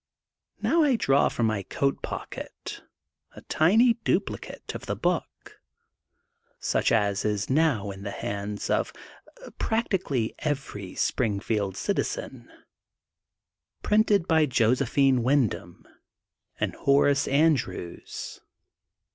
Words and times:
Now 0.63 0.81
I 0.81 0.95
draw 0.95 1.29
from 1.29 1.45
my 1.45 1.61
coat 1.61 2.01
pocket 2.01 2.81
a 3.35 3.41
tiny 3.41 3.99
duplicate 4.03 4.73
of 4.73 4.87
the 4.87 4.95
book, 4.95 5.61
such 6.59 6.91
as 6.91 7.23
is 7.23 7.51
now 7.51 7.91
in 7.91 8.01
the 8.01 8.09
hands 8.09 8.71
of 8.71 8.91
practically 9.59 10.33
every 10.39 10.95
Springfield 10.95 11.75
citi 11.75 12.03
zen, 12.03 12.51
printed 13.83 14.27
by 14.27 14.47
Josephine 14.47 15.21
Windom 15.21 15.87
and 16.59 16.73
Hor 16.73 16.79
THfi 16.79 16.81
GOLDEN 16.81 16.81
BQOK 16.81 16.81
OF 16.81 16.81
SPRINGFIELD 16.81 17.05
807 17.05 17.09
ace 17.11 17.27
Andrews. 18.07 18.39